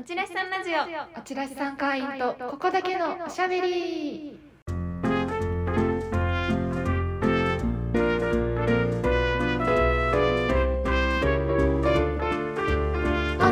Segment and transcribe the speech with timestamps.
[0.00, 0.76] おちらしさんラジオ。
[1.20, 4.40] おちらしさん会員とここだけのおしゃべり。
[4.66, 4.72] お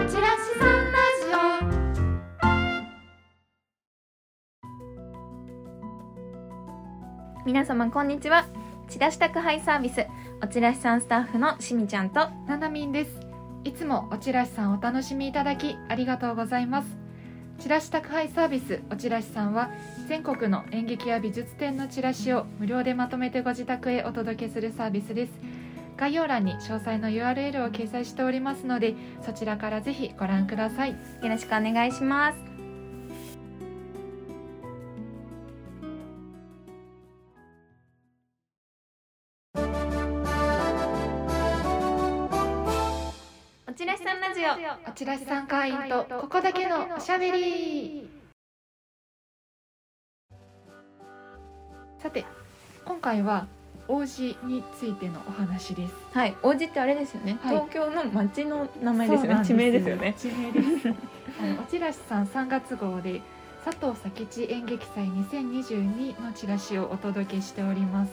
[0.08, 0.98] ちらしさんラ
[7.44, 8.46] 皆様こんにちは。
[8.88, 10.06] チラシ宅配サービス
[10.42, 13.27] おちらしさんスタッフのしみちゃんとジオななみんです
[13.68, 16.88] いつもおちらしさんお楽しみいただきありがとうございます。
[17.58, 19.70] チラシ宅配サービスおちらしさんは
[20.08, 25.32] 全国の演劇や美術展のチラシを無料でまとめてご自宅へお届けするサービスです。
[25.98, 30.92] 概要欄に詳細の URL を掲載しておりますのでそちらからぜひご覧ください。
[30.92, 32.47] よろしくお願いします。
[44.58, 48.08] しさんラジオおちらしさん会員とここだけのおしゃべり。
[51.98, 52.24] さて
[52.84, 53.46] 今回は
[53.88, 55.94] 王子についてのお話です。
[56.12, 57.56] はい王子ってあれですよね、はい。
[57.56, 59.44] 東京の町の名前ですよね。
[59.44, 60.14] 地名ですよね。
[60.18, 60.88] 地名です。
[61.40, 63.22] あのおちらしさん3月号で
[63.64, 68.12] 佐藤佐吉演劇祭2022のチラシをお届けしております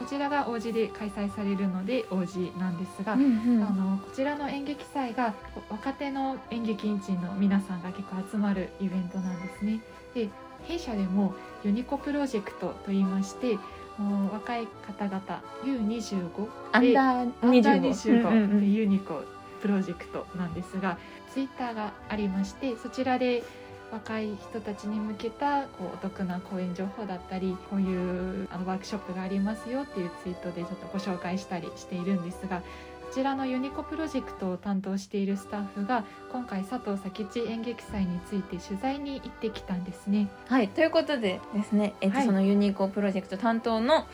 [0.00, 3.62] こちらが王子で開催されるので王子なんですが、うんうん。
[3.62, 5.34] あのこちらの演劇祭が
[5.68, 9.80] 若手の演劇員人の皆さんが結構集まるイベントなんですね。
[10.14, 10.30] で
[10.64, 13.58] 弊社でもユニコプロジェクトといいまして
[13.98, 18.60] もう若い方々 U25 でアンダーアンダー25 25うんうんうん。
[18.60, 19.22] でユニコ
[19.60, 20.96] プロジェクトなんですが
[21.34, 23.44] ツイッターがありましてそちらで
[23.92, 32.62] 若い人たちに向けたこうお得な講演情報だったりこういうあのワークショップがありますよっていうツイートでちょっとご紹介したりしているんですが
[33.10, 40.28] こちらのユニコプロジェクトを担当しているスタッフが今回佐藤佐吉演劇祭について取材に行ってきたんですね。
[40.46, 44.06] はいということでですね、えっとはいそのユニコプロジェクト担当の、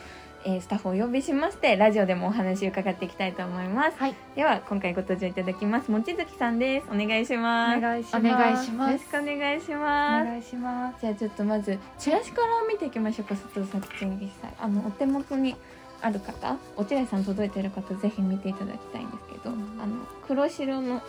[0.45, 4.15] えースタッフをお呼びしましてラジオでもお話を伺っていきたいと思います、はい。
[4.35, 6.87] では今回ご登場いただきます望月さんです。
[6.87, 7.77] お願いします。
[7.77, 8.21] お願いします。
[8.21, 10.25] よろしくお願いしおます。
[10.25, 11.01] 願いします。
[11.01, 15.55] じゃあちょっとまずチラシから見ていきましょうか佐藤作演劇祭あのお手元に
[16.01, 19.81] ある方おチラシさん届いてる方ぜひ見ていただきたいんですけど、うん。
[19.81, 19.95] あの
[20.27, 21.01] 黒白の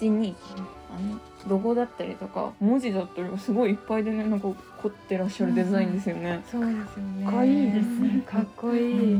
[0.00, 0.34] 字に
[0.96, 4.48] あのロゴだったりとか文字だったりがすごいいっぱいでねなんか
[4.82, 7.24] 凝ってらっしゃるデザインですよね、そうですよね。
[7.24, 9.16] かっこいいですねかっこいい。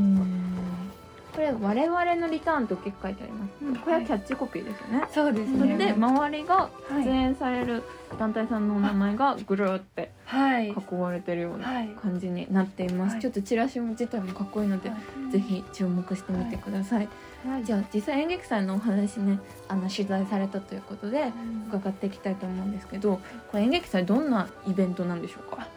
[1.33, 5.59] これ我々のリターンと結構書いてあります、うんこれはキャッチコピーですよね、そうですね。
[5.59, 6.69] それで周りがは
[7.01, 7.83] い出演される
[8.19, 10.11] 団体さんのお名前がぐるーってはい。
[10.31, 11.89] 囲われてるようなはい。
[12.01, 13.21] 感じになっています、はい。
[13.21, 14.91] ちょっとチラシも自体もかっこいいので、
[15.31, 17.09] ぜひ注目してみてください、
[17.47, 17.65] はい。
[17.65, 21.31] じゃあ実際演劇祭のお話ねあの取材されたということで
[21.69, 23.19] 伺っていきたいと思うんですけど
[23.51, 25.67] これ演劇祭どんなイベントなんでしょうか？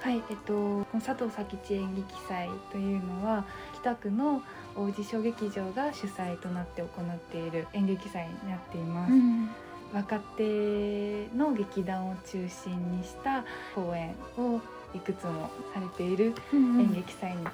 [0.00, 3.44] はい、えっと、この佐藤佐吉演劇祭というのは
[3.74, 4.42] 北区の
[4.74, 9.12] 王子小劇場が主催となって行っている演劇祭になっています、
[9.92, 14.60] 若手の劇団を中心にした公演を
[14.94, 17.44] いくつもされている演劇祭に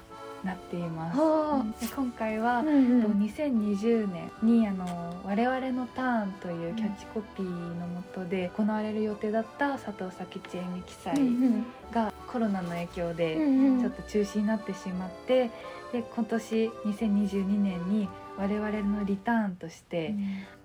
[0.43, 2.67] なっています、はで今回はあ、うん。
[2.67, 4.85] うんと2020年にあの
[5.25, 13.81] 「我々のターン」というキャッチコピーのもとで行われる予定だった佐藤佐吉演劇祭うんがコロナの影響うでんうん。
[13.81, 15.49] ちょっと中止になってしまって
[15.91, 20.13] で今年2022年に我々のリターンとして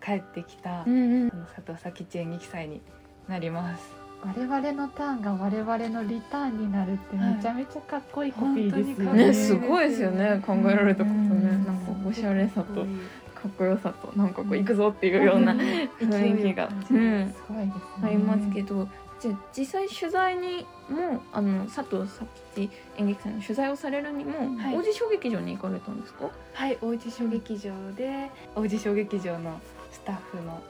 [0.05, 2.81] 帰ってきた、うん佐藤佐吉演劇祭に
[3.28, 4.03] なります。
[4.25, 9.27] 我々のターンが我々のリターンになるってめちゃめちゃかっこいいコピーですよはいね。
[9.27, 10.41] ねすごいですよね。
[10.47, 11.21] 考えられたことね。
[11.25, 16.78] うんなんかおしゃれさとかっこよさとなんかこう行くぞっていうような雰囲気が、うん。
[16.87, 18.05] すごいですね。
[18.05, 18.87] ありますけど
[19.22, 22.22] じゃあ実際取材にもあの佐藤佐
[22.56, 22.69] 吉
[22.99, 24.77] 演劇祭の取材をされるにも、はい。
[24.77, 26.28] 王子小劇場に行かれたんですか？
[26.55, 29.61] はい、王子小劇場で王子小劇場の
[29.93, 30.61] スタッフの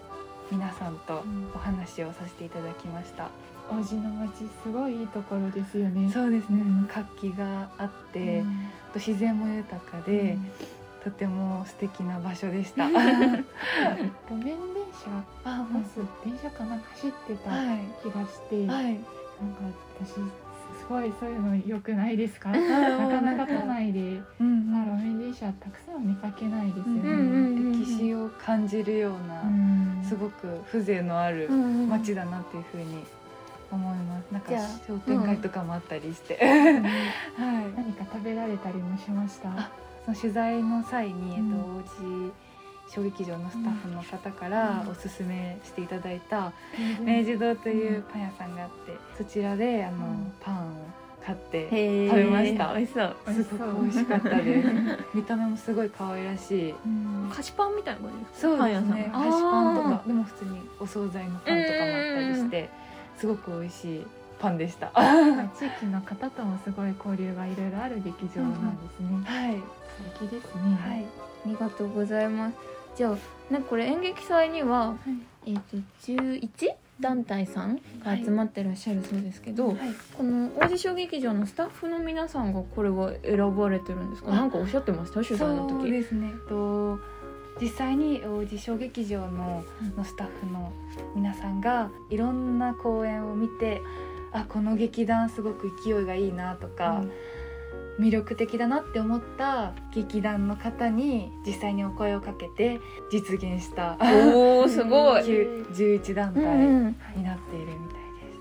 [0.50, 1.24] 皆さんと
[1.54, 3.30] お話をさせていただきました。
[3.70, 6.10] 王子の街すごいいいところですよね。
[6.12, 6.60] そうですね。
[6.60, 6.86] うん。
[6.92, 8.48] 活気があって、うん。
[8.90, 10.36] あと自然も豊かで、
[11.02, 12.84] とても素敵な場所でした。
[12.84, 14.56] は路面電
[14.92, 15.10] 車
[15.44, 19.00] あバス電車かな走ってたはい気がして、なんかはい
[20.04, 20.20] 私す
[20.88, 22.50] ごいそういうの良くないですか？
[22.50, 27.78] あなかなか都内で、うんまあ、路面電車たくさん見かけないですよね。
[27.80, 33.04] 歴史を感じるような、うんすごく風情のある街街だなっていうふうに
[33.70, 34.32] 思います。
[34.32, 34.50] なんか
[34.86, 36.82] 商店街とかもあったりして、 はい。
[37.76, 39.70] 何か食べられたりもしました？
[40.02, 42.32] あその取材の際に、えっと、うん王子
[42.88, 44.90] 小劇場のスタッフの方からうん。
[44.90, 46.52] おすすめしていただいた
[47.00, 50.32] 明治堂というパン屋さんがあってそちらであの、うん。
[50.40, 50.70] パンを
[51.24, 52.74] 買って食べました。
[52.74, 53.16] 美味しそう。
[53.32, 54.68] すごく美味しかったです。
[55.14, 56.74] 見た目もすごい可愛らしい。
[57.32, 58.48] 菓子パンみたいな感じですか？
[58.48, 58.94] そうパン屋さん。
[58.96, 60.02] ですね菓子パンとか。
[60.04, 61.54] でも普通にお惣菜のパンとかもあっ
[62.16, 62.70] たりして
[63.16, 64.06] すごく美味しい
[64.42, 64.90] パンでした。
[64.92, 69.06] は 地域の方ともすごい交流がいろいろある劇場なんですね。
[69.52, 69.56] い。
[70.12, 70.62] 素敵ですね。
[70.80, 71.04] はい。
[71.44, 72.56] ありがとうございます。
[72.96, 74.94] じゃあねこれ演劇祭には、
[75.46, 76.48] えっ、と11
[77.00, 79.76] 団体さんが集まってらっしゃるそうですけど、はい。
[80.16, 84.32] この王子小劇場のスタッフの皆さんがこれは選ばれてるんですか？
[84.32, 84.34] あ。
[84.36, 85.22] なんかおっしゃってました？
[85.22, 86.32] 取材のそう時ですね。
[86.48, 86.98] と
[87.60, 89.62] 実際に王子小劇場の
[89.96, 90.72] のスタッフの
[91.14, 93.82] 皆さんがいろんな公演を見て
[94.32, 97.02] あこの劇団すごく勢いがいいなとか、
[97.98, 102.80] 魅力的だなって思った劇団の方に実際にお声をかけて
[103.10, 107.98] 実現したおーすごい、9 11団体うんうんになっているみたいで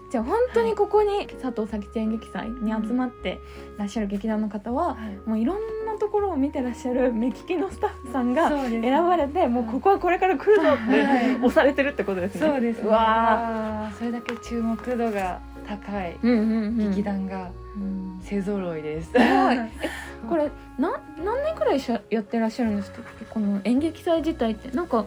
[0.08, 0.12] す。
[0.12, 3.40] じゃあ本当にここに佐藤咲地演劇祭に集まって
[3.78, 5.30] らっしゃる劇団の方は、はい。
[5.30, 11.36] もういろんなところを見てらっしゃる目利きのスタッフさんが選ばれてもうここはこれから来るぞってはい。
[11.36, 12.48] 押されてるってことですね。
[12.48, 12.88] そうですね。
[12.88, 16.18] うわそれだけ注目度が高い。
[16.22, 18.20] 劇団がうん。
[18.22, 19.12] 勢ぞろいです。
[20.30, 23.02] これな何年くらいしゃやってらっしゃるんですか？
[23.30, 24.76] この演劇祭自体って。
[24.76, 25.06] なんか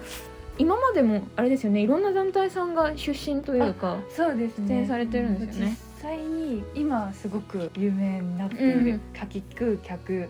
[0.58, 1.80] 今までもあれですよね。
[1.80, 4.68] いろんな団体さんが出身というかそうですね。
[4.68, 5.76] 出演されてるんですよね。
[6.02, 10.28] 実際に今すごく有名になっていうんるかきく客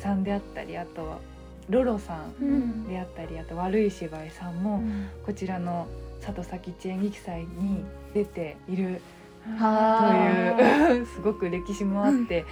[0.00, 1.18] さんであったり、あとは
[1.68, 4.82] ロロさんであったり、あと悪い芝居さんも
[5.26, 5.86] こちらの
[6.20, 7.84] 里崎地演劇祭に
[8.14, 9.00] 出ている
[9.44, 10.10] とは
[10.88, 12.44] あいう すごく歴史もあって、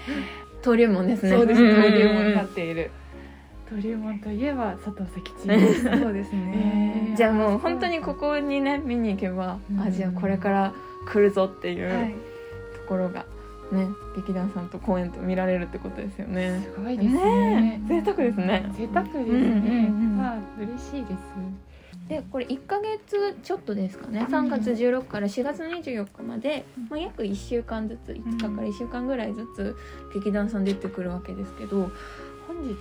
[0.63, 1.31] 登竜門ですね。
[1.31, 1.73] そうですね。
[1.75, 2.91] 登竜門になっっている。
[3.71, 5.83] 登竜門といえば佐藤関地です。
[6.01, 7.13] そうですね。
[7.17, 10.73] じゃあもう本当にここにね見に行けば、うんあじゃあこれから
[11.07, 12.15] 来るぞっていうはい。
[12.75, 13.27] ところが
[13.71, 13.87] ね
[14.17, 16.61] 劇団さんと公演と見られるってことですよね。
[16.75, 17.61] すごいですね。
[17.61, 19.23] ねえ贅沢ですね贅沢ですね。
[19.25, 19.41] うんうんう
[20.15, 21.68] んまあ嬉しいです。
[22.09, 24.27] でこれ1ヶ月ちょっとですかね。
[24.29, 29.77] 3月16から4月24日まで、まあ、約1週間ずつ5日から1週間ぐらいずつ
[30.15, 31.91] 劇団さん出てくるわけですけど
[32.47, 32.75] 本日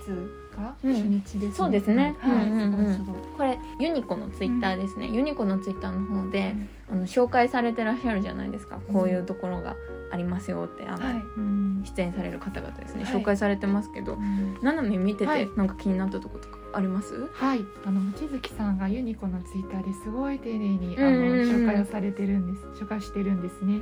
[0.56, 0.94] がうん。
[0.94, 1.52] 初日ですね。
[1.52, 2.16] そうですね。
[2.20, 2.46] はい。
[2.46, 2.94] うんうんうん。
[2.94, 3.16] すごいすごい。
[3.36, 6.56] これユニコのツイッターですね、ユニコのツイッターの方で、
[6.90, 8.80] あの紹介されてらっしゃるじゃないですか。
[8.92, 9.76] こういうところが
[10.10, 11.14] ありますよってあの、はい。
[11.36, 13.14] うん出演される方々ですね、はい。
[13.14, 14.16] 紹介されてますけど
[14.62, 15.46] ななみ見てはい。
[15.46, 21.50] てなんか気になったとことかあります、はい、あの望月さんがユニコのツイッターですごい丁寧にあの、うんうんうん。
[21.50, 23.80] 紹介をされてるんです紹介してるんですね。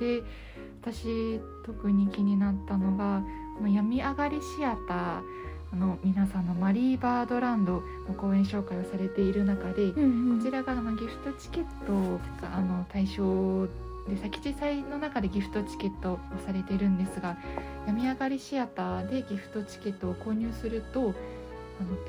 [0.00, 0.22] で
[0.82, 3.22] 私特に気になったのが
[3.60, 9.94] 「まあ病み上がりシアター」の皆さんのマリーバードランドの公演紹介をされている中で、こ
[10.40, 11.92] ちらがあのギフトチケット
[12.40, 13.66] があの対象
[14.08, 17.36] で佐吉祭の中でギフトチケットをされているんですが
[17.86, 21.12] 病み上がりシアターでギフトチケットを購入するとあの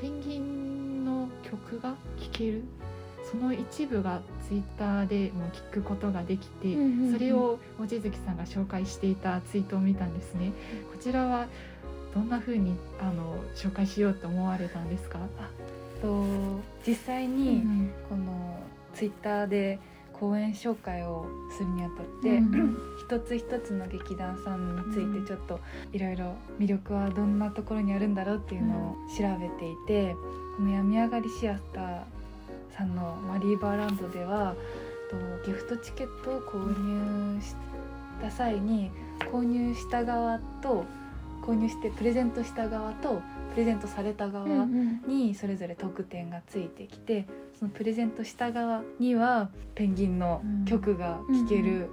[0.00, 2.62] ペンギンの曲が聴ける
[3.30, 10.52] その一部がツイッターでも聞くことができて、うんうんうんそれを望月さんが紹介していたツイートを見たんですね。
[10.92, 11.46] こちらは
[12.14, 15.18] どんな風にあの紹介しようと思われたんですか？
[16.00, 16.24] と
[16.86, 18.58] 実際うにんこの
[18.94, 19.78] ツイッターで
[20.18, 22.76] 公演紹介をするにあたって、うん。
[22.98, 25.60] 一つ一つの劇団さんについてちょっと
[25.92, 30.14] いろいろ魅力はどんなところにあるんだろうっていうのを調べていて、
[30.56, 32.02] この「病み上がりシアター」
[32.76, 34.54] さんのマリーバーランドでは
[35.10, 35.16] と
[35.46, 37.56] ギフトチケットを購入し
[38.20, 38.90] た際に
[39.32, 40.84] 購入した側と
[41.42, 43.22] 購入してプレゼントした側とプ
[43.58, 44.46] レゼントされた側、
[45.06, 47.26] にそれぞれ特典がついてきて
[47.58, 51.90] そのプレゼントした側にはペンギンの曲が聴ける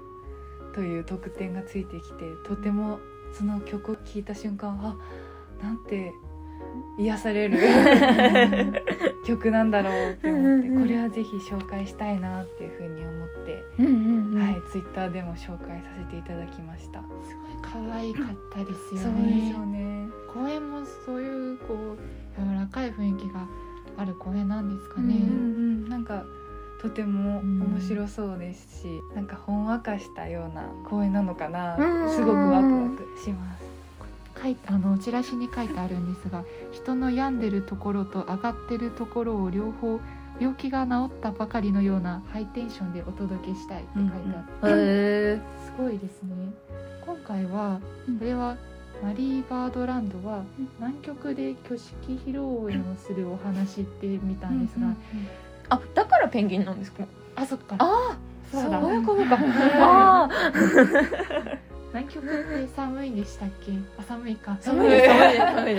[0.73, 2.99] という特典がついてきてとても
[3.33, 4.95] その曲を聴いた瞬間あ
[5.63, 6.13] なんて
[6.97, 7.59] 癒される
[9.25, 13.24] 曲なんだろうって思ってこれはぜひ紹介したいなっていうふうに思って、
[13.79, 16.99] うんうんうんはい、ツイッターでも紹介させていただきました。
[17.01, 17.35] す
[17.73, 19.21] ごい可愛かったですよそうね。
[19.23, 23.47] ですよね公演もそういうこう柔らかい雰囲気が
[23.97, 25.15] ある公演なんですかね。
[25.15, 25.31] うんう
[25.87, 26.23] ん、なんか
[26.81, 33.65] とても面白そうですし、なんかほんわかしたような公演なのかな、うんすごくワクワクします。
[34.41, 39.99] 書いてあのチラシに書いてあるんですが人の病んでるところと上がってるところを両方
[40.39, 46.35] 病気が治ったばかりのようなハイテンションでお届けしたいって書いてあって、へすごいですね。
[47.05, 48.57] 今回はうんこれは
[49.03, 50.43] マリーバードランドは
[50.79, 51.93] 南極で挙式
[52.25, 54.87] 披露宴をするお話って見たんですが、
[55.69, 57.03] あだからペンギンなんですか？
[57.35, 57.75] あそっか。
[57.79, 58.17] あ
[58.51, 59.37] そういうことか。
[59.39, 60.29] あ
[61.95, 63.71] 南極って寒いんでしたっけ？
[63.97, 64.57] あ寒いか。
[64.59, 65.07] 寒いです。
[65.47, 65.75] 寒い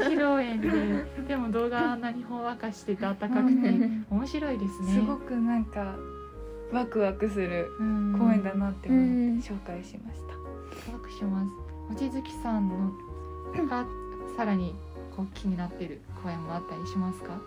[0.00, 3.72] 披露宴ででも動画あんなにほんわかしてて暖かくて。
[4.10, 4.92] 面白いですね。
[4.94, 5.94] すごくなんか
[6.72, 8.16] ワクワクするうん。
[8.18, 9.38] 公演だなって思ってうん。
[9.38, 10.92] 紹介しました。
[10.92, 11.50] ワクします。
[11.90, 12.92] 望月さんの
[13.68, 13.84] が
[14.36, 14.74] さらに
[15.16, 17.40] こう気になってる公演もあったりしますか？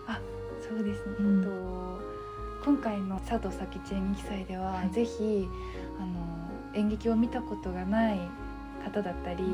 [0.66, 1.42] そうですね、うん。
[1.42, 2.04] えっと
[2.64, 4.90] 今回の佐藤佐吉演劇祭では、はい。
[4.90, 5.46] ぜひ
[6.00, 6.43] あの
[6.74, 8.18] 演劇を見たことがない
[8.84, 9.44] 方だったり、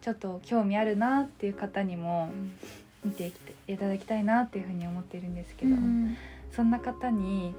[0.00, 2.30] ちょっと興味あるなっていう方にも
[3.04, 3.32] 見て
[3.68, 5.76] いただきたいなっていうふうに思っているんですけど、
[6.52, 7.54] そんな方に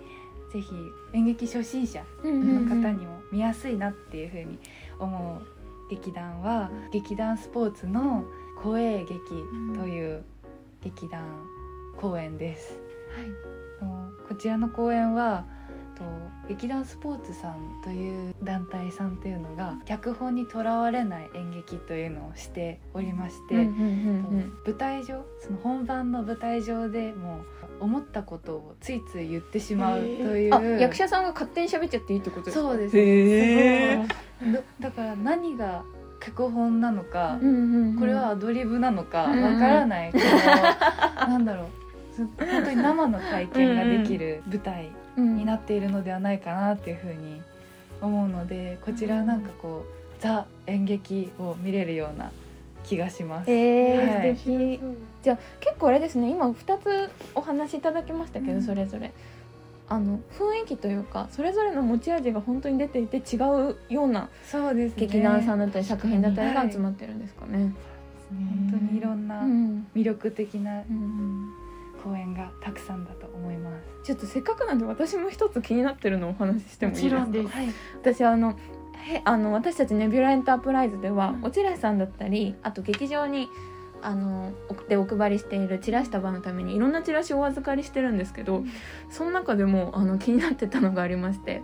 [0.52, 0.68] ぜひ
[1.14, 4.60] 演劇初心者の方にも見やすいなっていうふうに
[5.00, 8.26] 思う劇団は劇団スポーツの
[8.62, 9.18] 公営劇
[9.78, 10.24] という
[10.84, 11.24] 劇団
[11.98, 12.78] 公演です。
[13.82, 15.61] あのこちらの公演はと
[16.50, 27.38] 劇団スポーツさんという団体さんというのが脚本にとらわれない演劇というのをしておりまして、うんうんうん舞台上その本番の舞台上でも
[27.80, 32.64] う思ったことをついつい言ってしまうという、あ役者さんが勝手に喋っちゃっていいってことですか？
[32.64, 32.98] そうです。
[32.98, 34.08] へー。
[34.54, 35.84] だだから何が
[36.20, 38.00] 脚本なのか、うんうんうん。
[38.00, 41.68] これはアドリブなのかうんわからない、このなんだろう。
[42.16, 44.92] す本当に生の体験ができる舞台うん
[45.38, 47.42] になっているのではないかなっていうふうに
[48.02, 52.32] 思うのでこちらはなんかこうザ演劇を見れるような
[52.84, 53.52] 気がします。
[53.52, 54.36] えーはい。
[54.38, 54.80] 素敵。
[55.24, 58.62] じゃあ結構あれですね今2つお話しいただきましたけど、うん。
[58.62, 59.12] それぞれ。
[59.90, 63.36] あの雰囲気というかそれぞれの持ち味が本当に出ていて違
[63.72, 65.02] うようなそうですね。
[65.06, 66.72] 劇団さんだったり作品だったりがはい。
[66.72, 67.74] 集まってるんですかね。
[68.30, 69.88] 本当にいろんなうん。
[69.94, 71.50] 魅力的なうん
[72.04, 73.84] 公演がたくさんだと思います。
[74.04, 77.20] ちょっとせっかくなんで私も一つ気になってるのをお話ししてもいいですか？
[77.22, 77.58] もちろんです。
[77.58, 77.68] はい、
[78.02, 78.58] 私あの
[79.04, 81.46] へあの私たちネビュラエンタープライズでは、うん。
[81.46, 83.50] おちらしさんだったりあと劇場に
[84.04, 88.72] あの送ってお配りしているチラシ束のためにいろんなチラシをお預かりしてるんですけど、うん。
[89.10, 91.62] その中でもあの気になってたのがありまして、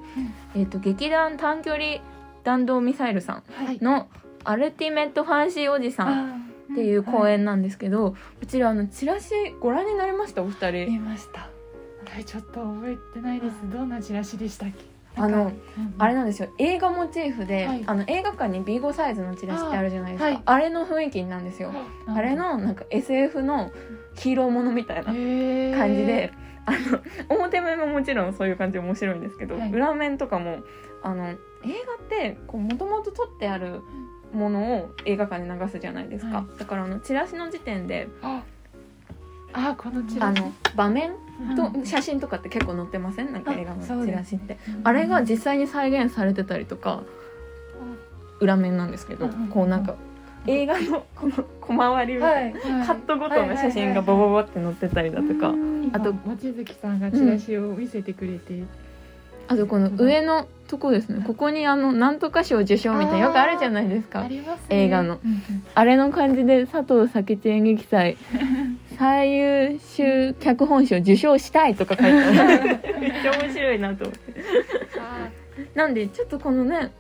[0.56, 2.02] えっと劇団短距離
[2.44, 3.78] 弾道ミサイルさはい。
[3.78, 4.08] んの
[4.46, 6.08] 「アルティメットファンシーおじさん」
[6.47, 10.42] あっていう公演なんですけど、こちらあのチラシご覧になりました？
[10.44, 10.94] お二ー人。
[10.94, 11.42] 見ました。
[11.42, 13.56] はいちょっと覚えてないです。
[13.72, 14.98] どんなチラシでしたっけ？
[15.20, 15.52] あの
[15.98, 16.50] あれなんですよ。
[16.60, 17.84] 映画モチーフで、はい。
[17.88, 20.42] あの映画館に B5 サイズのチラシってあるじゃないですか。
[20.46, 21.72] あ,、れの雰囲気なんですよ。
[22.08, 23.72] ああれのなんか SF の
[24.16, 25.16] ヒーローものみたいな感
[25.96, 26.32] じで、
[26.66, 29.72] あの表面ももちろんそういう感じで面白いんですけど、はい。
[29.72, 30.60] 裏面とかも
[31.02, 33.82] あの映画ってもともと撮ってある
[34.38, 38.44] ものを映画館に流すじゃないですか、はだからあのチラシの時点であ
[39.54, 40.40] あこのチラシ。
[40.40, 41.12] あの場面
[41.56, 41.86] とうん。
[41.86, 43.34] 写真とかって結構載ってません？
[43.34, 44.58] なんかあ映画のチラシって。
[44.84, 47.04] あれが実際に再現されてたりとか
[48.40, 49.96] 裏面なんですけどうんこうなんか
[50.46, 55.54] 映画のこの小回りみたいなはい、カットごとの写真がボボボって載ってたりだとか。
[55.94, 58.64] あと望月さんがチラシを見せてくれて、
[59.48, 61.24] あとこの上のとこですね。
[61.26, 64.24] ここにあのなんとか賞受賞みたいなよくあるじゃないですか。
[64.24, 64.44] ね。
[64.70, 65.20] 映画の。
[65.24, 65.42] うんうん。
[65.74, 68.18] あれの感じで佐藤佐吉演劇祭
[68.98, 72.80] 最優秀脚本賞受賞したいとか書いてある。
[73.00, 74.42] めっちゃ面白いなと思って。
[75.00, 75.30] あ
[75.74, 76.92] なんでちょっとこのね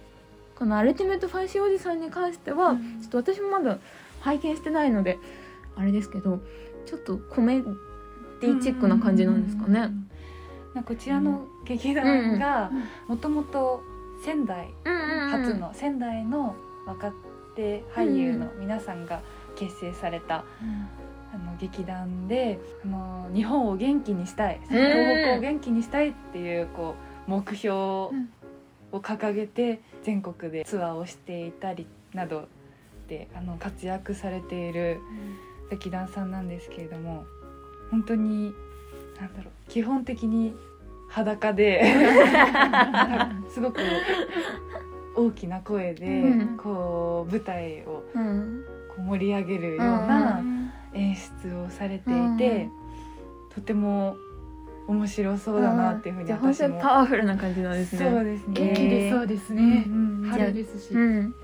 [0.56, 3.02] このアルティメットファンシーおじさんに関しては、うん。
[3.02, 3.78] ちょっと私もまだ
[4.22, 5.20] 拝見してないので
[5.76, 6.40] あれですけど
[6.86, 7.62] ちょっとコメ
[8.42, 9.80] ディチックな感じなんですかね。
[9.80, 9.90] まあ
[10.84, 12.72] こちらの劇団が
[13.08, 13.82] もともと
[14.24, 14.70] 仙台
[15.32, 16.56] 初の仙台の
[16.86, 17.12] 若
[17.56, 19.22] 手俳優の皆さんが
[19.56, 20.44] 結成された
[21.34, 26.96] あの劇団であの日本を元気にしたい東北を元気にしたいっていうこ
[27.28, 28.12] う目標を
[28.94, 32.48] 掲げて全国でツアーをしていたりなど
[33.10, 35.00] であの活躍されている
[35.70, 37.26] 劇団さんなんですけれども
[37.92, 38.54] 本当に
[39.20, 40.54] なんだろう基本的に
[41.08, 41.84] 裸で
[43.50, 43.82] すごく
[45.16, 46.58] 大きな声で、うん。
[46.58, 48.64] こう舞台をうん。
[48.90, 50.42] こう盛り上げるような
[50.94, 52.70] 演出をされていて、
[53.54, 54.18] とても
[54.88, 58.10] 面白そうだなっていうふうに私も当にパワフルな感じなんですね。
[58.10, 58.54] そうですね。
[58.54, 60.30] 元気出そうですうんね、うんうん。
[60.30, 61.36] 春ですし、うん、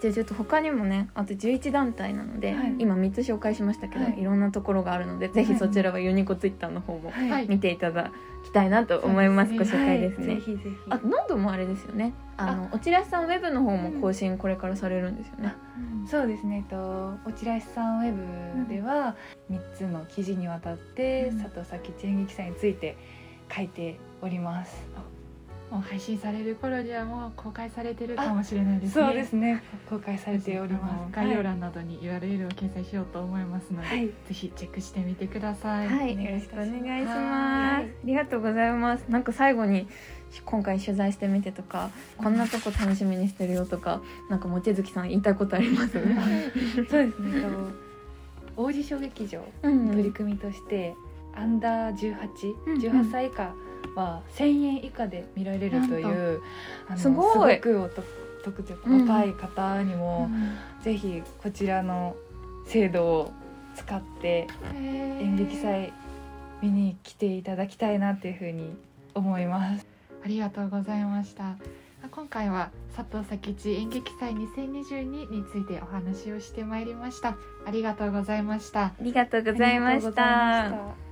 [0.00, 2.74] じゃあちょっと他にもねあと11団体なので、はい。
[2.78, 4.20] 今3つ紹介しましたけど、はい。
[4.20, 7.30] い、ろんなところがあるのでぜひそちらはユニコツイッターの方もはい。
[7.30, 7.48] はい。
[7.48, 8.10] 見ていただ
[8.44, 9.50] きたいなと思います。
[9.50, 9.78] そうですね。
[9.78, 10.70] ご紹介ですね、はい、ぜひぜひ。
[10.90, 12.12] あノンドもあれですよね。
[12.36, 15.54] あのおちらしさんウェブの方も更新これからされるんですよね、
[16.06, 19.16] そうですね、えっと、おちらしさんウェブでは
[19.50, 21.40] 3つの記事にわたってうん。
[21.40, 22.98] 佐藤佐吉演劇祭について
[23.54, 24.76] 書いております。
[25.70, 31.12] もう配信される頃にはもう公開されてるかもしれないですねそうですね、公開されております。
[31.12, 35.88] 概要欄などに URL を掲載しようと思いますので、はい、ぜひチェックしてみてください。
[35.88, 37.82] はい、よろしくお願いしはいます。
[37.82, 39.04] ありがとうございます。
[39.08, 39.88] なんか最後に
[40.44, 45.92] 今回取材してみてとか、こんなとこ楽しみにしてるよとか、なんか望月さん言いたいことあります？
[45.92, 46.12] そうで
[46.86, 47.86] すね、えっと
[48.58, 50.94] 王子小劇場うん取り組みとして、
[51.34, 53.52] アンダー18、うんうん18歳以下
[53.94, 56.40] は1000円以下で見られるという
[56.88, 58.04] あのすごいくお得
[58.44, 60.30] 得というかうん若い方にも、
[60.82, 62.14] ぜひこちらの
[62.66, 63.32] 制度を
[63.74, 65.92] 使って演劇祭
[66.62, 68.74] 見に来ていただきたいなっていうふうに
[69.14, 69.86] 思います。
[70.24, 71.56] ありがとうございました。
[72.10, 77.36] 今回は佐藤佐吉演劇祭2022についてお話をしてまいりました。
[77.66, 78.84] ありがとうございました。
[78.84, 81.05] ありがとうございました。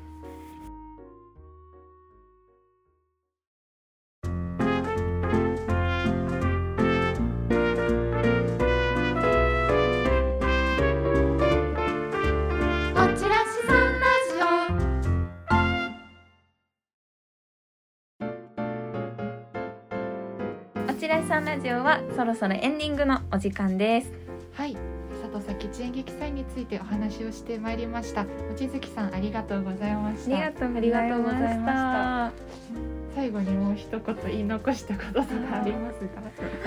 [21.05, 24.11] ちらしさんラジオはそろそろエンディングのお時間です。
[24.59, 24.63] オ。
[24.63, 24.75] はい。
[25.21, 28.25] 佐藤佐吉演劇祭についてお話をしてまいりました。
[28.25, 30.35] 望月さんありがとうございました。
[30.35, 33.15] ありがとうございままし。
[33.15, 36.23] 最後にもう一言言い残したこととかありますか？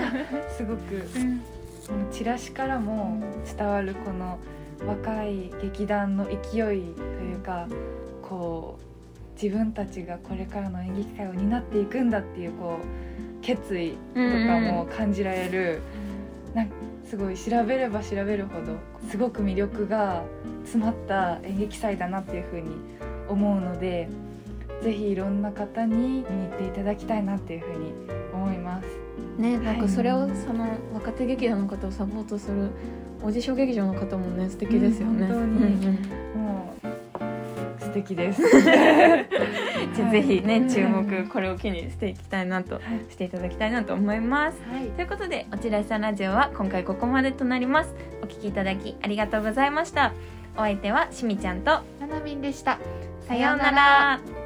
[0.56, 0.80] すごく
[1.88, 4.38] このチラシからも伝わるこの
[4.86, 7.66] 若い劇団の勢いというか
[8.22, 15.80] こう自分たちがこれからの演劇界を担っていくんだっていうこう決意とかも感じられる、
[16.54, 18.76] なんかすごい調べれば調べるほど
[19.08, 20.24] すごく魅力が
[20.64, 22.70] 詰まった演劇祭だなっていうふうに
[23.28, 24.08] 思うので
[24.82, 27.92] ぜひいろんな方に見に行っていただきたいなっていうふうに
[28.32, 28.86] 思います。
[29.38, 32.70] ね、なんはいかそれをその若手劇団の方をサポートする
[33.22, 35.26] おじ小劇場の方もね素敵ですよね。
[35.26, 36.27] うん本当にうんうんもう素
[38.02, 38.42] 敵です。
[39.94, 44.60] じゃあぜひね、はい注目これを機にしていきたいなと、していただきたいなと思います。
[44.70, 44.86] はい。
[44.90, 47.94] ということで、おちらしさんラジオは今回ここまでとなります。
[48.22, 50.12] お聞きいただきありがとうございました。
[50.56, 52.78] お相手はしみちゃんと、ななみんでした。
[53.26, 54.37] さようなら。